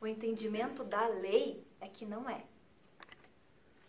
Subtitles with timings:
[0.00, 2.42] O entendimento da lei é que não é.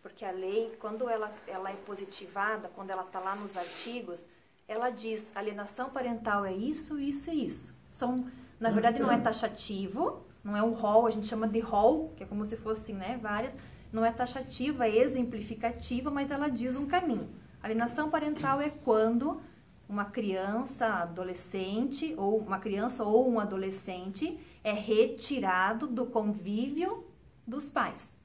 [0.01, 4.27] Porque a lei, quando ela, ela é positivada, quando ela está lá nos artigos,
[4.67, 7.75] ela diz alienação parental é isso, isso e isso.
[7.87, 8.29] São,
[8.59, 12.23] na verdade, não é taxativo, não é um rol, a gente chama de rol, que
[12.23, 13.55] é como se fossem né, várias.
[13.91, 17.29] Não é taxativa, é exemplificativa, mas ela diz um caminho.
[17.61, 19.41] Alienação parental é quando
[19.91, 27.05] uma criança, adolescente, ou uma criança ou um adolescente é retirado do convívio
[27.45, 28.17] dos pais.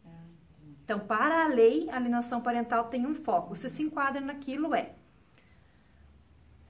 [0.84, 3.56] Então, para a lei, a alienação parental tem um foco.
[3.56, 4.94] Se se enquadra naquilo, é,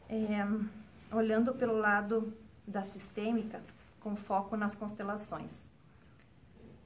[0.08, 0.48] é
[1.12, 2.32] olhando pelo lado
[2.66, 3.60] da sistêmica,
[4.00, 5.68] com foco nas constelações.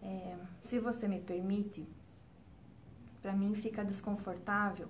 [0.03, 1.87] É, se você me permite,
[3.23, 4.89] para mim fica desconfortável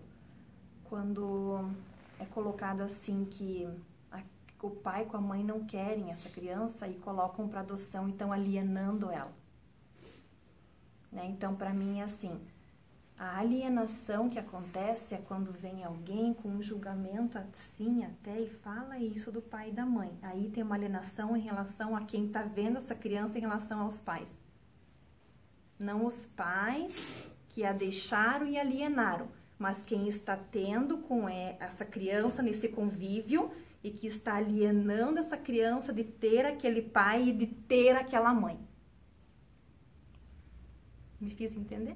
[0.84, 1.71] quando
[2.20, 3.69] é colocado assim que
[4.12, 4.20] a,
[4.62, 8.33] o pai com a mãe não querem essa criança e colocam para adoção e estão
[8.33, 9.33] alienando ela.
[11.10, 11.26] Né?
[11.26, 12.38] Então, para mim é assim,
[13.18, 18.98] a alienação que acontece é quando vem alguém com um julgamento assim até e fala
[18.98, 20.16] isso do pai e da mãe.
[20.23, 24.01] Aí tem uma alienação em relação a quem está vendo essa criança em relação aos
[24.01, 24.38] pais.
[25.79, 26.96] Não os pais
[27.48, 29.29] que a deixaram e alienaram,
[29.61, 33.53] mas quem está tendo com essa criança nesse convívio
[33.85, 38.59] e que está alienando essa criança de ter aquele pai e de ter aquela mãe.
[41.21, 41.95] Me fiz entender?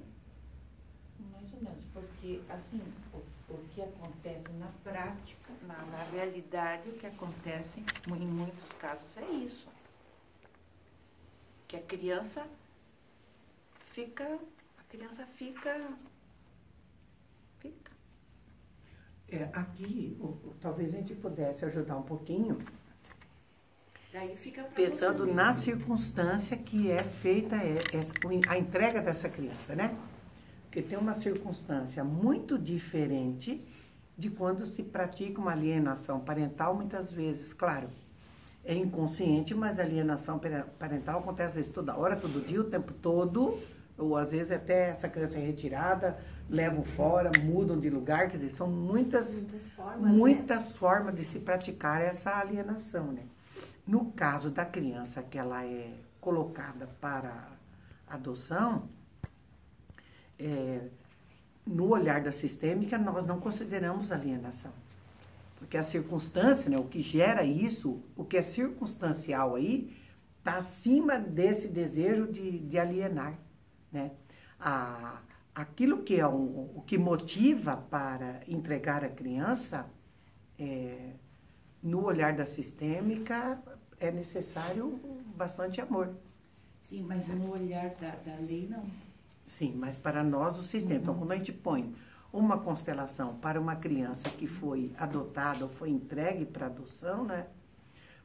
[1.31, 3.17] Mais ou menos, porque assim, o,
[3.51, 9.25] o que acontece na prática, na, na realidade, o que acontece em muitos casos é
[9.31, 9.67] isso.
[11.67, 12.45] Que a criança
[13.87, 14.39] fica,
[14.77, 15.97] a criança fica
[19.35, 20.17] É, aqui,
[20.61, 22.57] talvez a gente pudesse ajudar um pouquinho.
[24.73, 27.57] pensando na circunstância que é feita
[28.47, 29.93] a entrega dessa criança, né?
[30.63, 33.61] Porque tem uma circunstância muito diferente
[34.17, 37.89] de quando se pratica uma alienação parental, muitas vezes, claro,
[38.63, 40.39] é inconsciente, mas a alienação
[40.79, 43.59] parental acontece toda hora, todo dia, o tempo todo,
[43.97, 46.17] ou às vezes até essa criança é retirada,
[46.49, 50.77] levam fora, mudam de lugar, quer dizer, são muitas, muitas, formas, muitas né?
[50.77, 53.23] formas de se praticar essa alienação, né?
[53.87, 57.49] No caso da criança que ela é colocada para
[58.07, 58.89] adoção,
[60.39, 60.87] é,
[61.65, 64.71] no olhar da sistêmica, nós não consideramos alienação.
[65.57, 69.95] Porque a circunstância, né, o que gera isso, o que é circunstancial aí,
[70.39, 73.35] está acima desse desejo de, de alienar.
[73.91, 74.11] Né?
[74.59, 75.19] A,
[75.55, 79.89] aquilo que é o, o que motiva para entregar a criança,
[80.59, 81.13] é,
[81.81, 83.61] no olhar da sistêmica,
[83.99, 84.99] é necessário
[85.35, 86.13] bastante amor.
[86.81, 88.85] Sim, mas no olhar da, da lei, não.
[89.45, 90.95] Sim, mas para nós o sistema.
[90.95, 91.17] Então, uhum.
[91.17, 91.95] Então, quando a gente põe
[92.33, 97.47] uma constelação para uma criança que foi adotada ou foi entregue para adoção, né?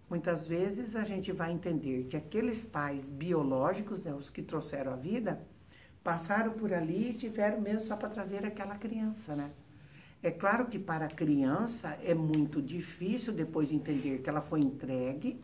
[0.08, 4.96] Muitas vezes a gente vai entender que aqueles pais biológicos, né, os que trouxeram a
[4.96, 5.40] vida,
[6.02, 9.50] passaram por ali e tiveram mesmo só para trazer aquela criança, né?
[10.22, 14.60] É claro que para a criança é muito difícil depois de entender que ela foi
[14.60, 15.40] entregue.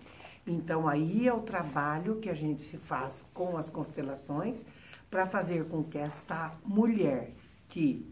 [0.46, 4.64] Então aí é o trabalho que a gente se faz com as constelações
[5.10, 7.30] para fazer com que esta mulher
[7.68, 8.06] que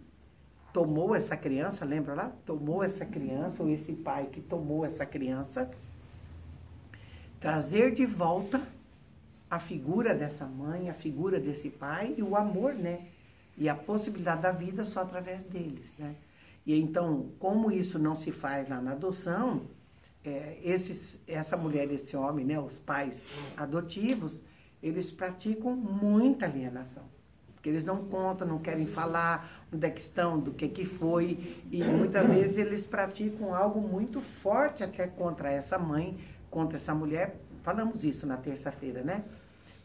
[0.72, 2.32] tomou essa criança, lembra lá?
[2.44, 5.70] Tomou essa criança, ou esse pai que tomou essa criança,
[7.38, 8.60] trazer de volta
[9.54, 13.06] a figura dessa mãe, a figura desse pai e o amor, né?
[13.56, 16.16] E a possibilidade da vida só através deles, né?
[16.66, 19.62] E então, como isso não se faz lá na adoção,
[20.24, 24.42] é, esses, essa mulher, esse homem, né, os pais adotivos,
[24.82, 27.04] eles praticam muita alienação.
[27.54, 31.62] Porque eles não contam, não querem falar onde é que estão, do que que foi.
[31.70, 36.18] E muitas vezes eles praticam algo muito forte até contra essa mãe,
[36.50, 37.36] contra essa mulher.
[37.62, 39.24] Falamos isso na terça-feira, né?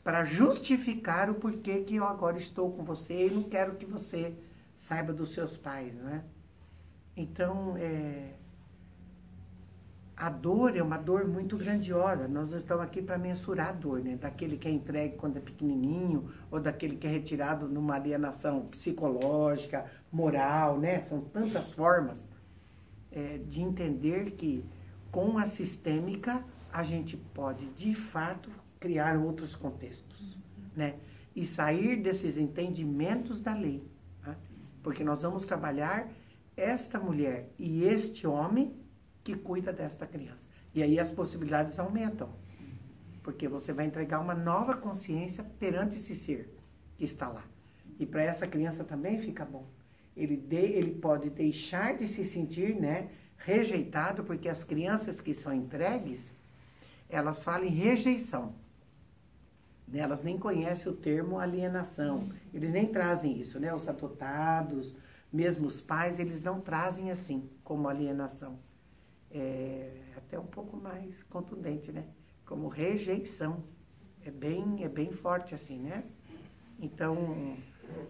[0.09, 4.33] Para justificar o porquê que eu agora estou com você e não quero que você
[4.75, 6.23] saiba dos seus pais, não é?
[7.15, 8.31] Então, é,
[10.17, 12.27] a dor é uma dor muito grandiosa.
[12.27, 14.15] Nós estamos aqui para mensurar a dor, né?
[14.15, 19.85] Daquele que é entregue quando é pequenininho, ou daquele que é retirado numa alienação psicológica,
[20.11, 21.03] moral, né?
[21.03, 22.27] São tantas formas
[23.11, 24.65] é, de entender que
[25.11, 30.37] com a sistêmica a gente pode, de fato, criar outros contextos,
[30.75, 30.95] né?
[31.35, 33.83] E sair desses entendimentos da lei,
[34.23, 34.35] tá?
[34.81, 36.09] porque nós vamos trabalhar
[36.55, 38.75] esta mulher e este homem
[39.23, 40.47] que cuida desta criança.
[40.73, 42.29] E aí as possibilidades aumentam.
[43.21, 46.57] porque você vai entregar uma nova consciência perante esse ser
[46.97, 47.43] que está lá.
[47.99, 49.67] E para essa criança também fica bom.
[50.15, 55.53] Ele, de, ele pode deixar de se sentir né, rejeitado, porque as crianças que são
[55.53, 56.31] entregues,
[57.07, 58.55] elas falam em rejeição.
[59.93, 62.29] Elas nem conhecem o termo alienação.
[62.53, 63.73] Eles nem trazem isso, né?
[63.73, 64.95] Os adotados,
[65.31, 68.59] mesmo os pais, eles não trazem assim, como alienação.
[69.31, 72.05] É até um pouco mais contundente, né?
[72.45, 73.63] Como rejeição.
[74.23, 76.03] É bem, é bem forte assim, né?
[76.79, 77.57] Então,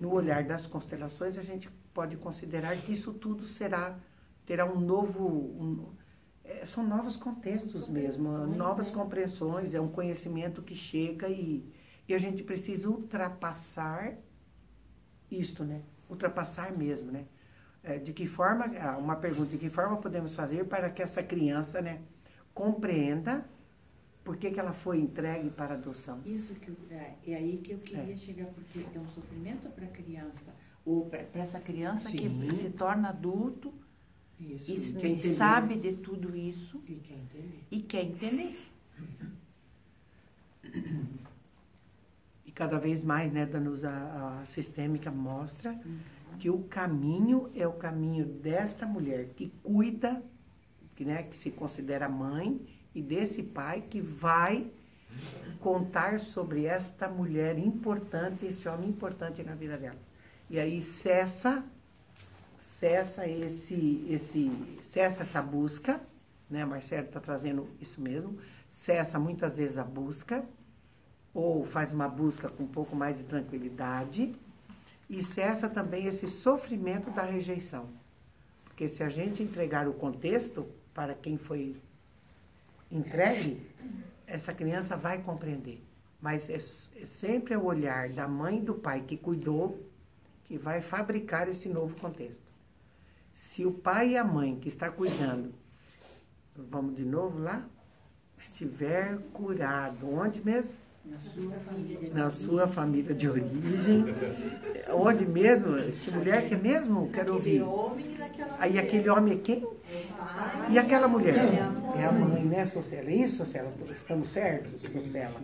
[0.02, 3.98] no olhar das constelações, a gente pode considerar que isso tudo será
[4.50, 5.94] terá um novo um,
[6.66, 8.96] são novos contextos mesmo, novas né?
[8.96, 11.66] compreensões, é um conhecimento que chega e,
[12.07, 14.16] e a gente precisa ultrapassar
[15.30, 15.81] isto, né?
[16.10, 17.25] Ultrapassar mesmo, né?
[17.84, 21.24] É, de que forma, ah, uma pergunta, de que forma podemos fazer para que essa
[21.24, 22.01] criança, né,
[22.54, 23.46] compreenda
[24.24, 26.22] por que, que ela foi entregue para adoção?
[26.24, 28.18] Isso que é, é aí que eu queria é.
[28.18, 30.54] chegar, porque é um sofrimento para a criança,
[30.86, 32.18] ou para essa criança Sim.
[32.18, 33.74] que se torna adulto
[34.39, 37.63] isso, e, e sabe de tudo isso e quer entender.
[37.69, 38.59] E quer entender.
[42.45, 46.00] E cada vez mais, né, Danusa, a, a sistêmica mostra uhum.
[46.39, 50.19] que o caminho é o caminho desta mulher que cuida,
[50.95, 52.59] que, né, que se considera mãe,
[52.95, 54.65] e desse pai que vai
[55.59, 60.00] contar sobre esta mulher importante, esse homem importante na vida dela.
[60.50, 61.63] E aí cessa,
[62.80, 64.50] cessa esse, esse,
[64.81, 66.00] cessa essa busca,
[66.50, 66.64] né?
[66.64, 68.40] Marcelo está trazendo isso mesmo,
[68.70, 70.46] cessa muitas vezes a busca,
[71.34, 74.34] ou faz uma busca com um pouco mais de tranquilidade,
[75.10, 77.90] e cessa também esse sofrimento da rejeição.
[78.64, 81.75] Porque se a gente entregar o contexto para quem foi
[82.90, 83.62] entregue,
[84.25, 85.84] essa criança vai compreender.
[86.22, 89.86] Mas é, é sempre o olhar da mãe e do pai que cuidou
[90.46, 92.49] que vai fabricar esse novo contexto.
[93.39, 95.53] Se o pai e a mãe que está cuidando,
[96.53, 97.65] vamos de novo lá,
[98.38, 100.75] estiver curado, onde mesmo?
[101.06, 104.03] Na sua família de, Na sua família de origem.
[104.89, 105.77] Onde mesmo?
[106.03, 107.09] Que mulher que é mesmo?
[107.13, 107.63] Quero ouvir.
[108.59, 109.65] Aí aquele homem é quem?
[110.69, 111.38] E aquela mulher?
[111.97, 113.09] É a mãe, né, Sociela?
[113.09, 113.74] Isso, Sociela?
[113.89, 115.39] Estamos certos, Sociela?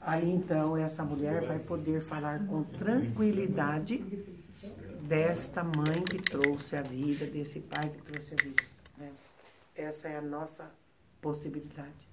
[0.00, 4.04] Aí então essa mulher vai poder falar com tranquilidade
[5.06, 8.62] desta mãe que trouxe a vida, desse pai que trouxe a vida.
[8.98, 9.12] Né?
[9.74, 10.70] Essa é a nossa
[11.20, 12.06] possibilidade.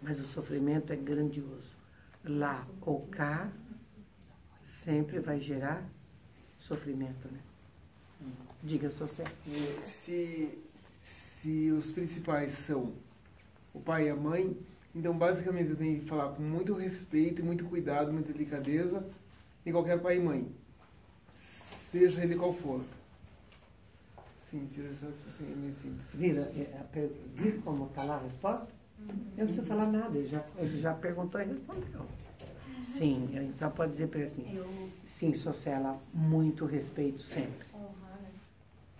[0.00, 1.76] Mas o sofrimento é grandioso.
[2.24, 3.50] Lá ou cá,
[4.64, 5.84] sempre vai gerar
[6.58, 7.40] sofrimento, né?
[8.62, 9.24] Diga, Socé.
[9.82, 10.58] Se,
[11.00, 12.92] se os principais são
[13.72, 14.56] o pai e a mãe,
[14.94, 19.04] então basicamente eu tenho que falar com muito respeito, muito cuidado, muita delicadeza
[19.68, 20.50] em qualquer pai e mãe,
[21.90, 22.82] seja ele qual for.
[24.50, 26.10] Sim, seja só assim, é meio simples.
[26.14, 28.66] Vira, é, vira como está lá a resposta?
[28.98, 32.06] Eu não preciso falar nada, ele já, ele já perguntou e respondeu.
[32.84, 34.56] Sim, a gente só pode dizer para ele assim.
[34.56, 34.90] Eu...
[35.04, 37.66] Sim, Sociela, muito respeito sempre.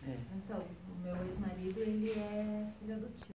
[0.03, 0.15] Né?
[0.15, 0.37] É.
[0.37, 3.27] Então, o meu ex-marido, ele é filho adotivo.